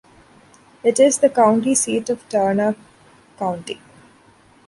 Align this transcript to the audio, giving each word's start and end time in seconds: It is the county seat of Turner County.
It 0.83 0.99
is 0.99 1.19
the 1.19 1.29
county 1.29 1.75
seat 1.75 2.09
of 2.09 2.27
Turner 2.27 2.75
County. 3.37 3.79